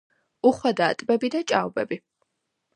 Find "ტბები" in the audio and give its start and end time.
1.03-1.31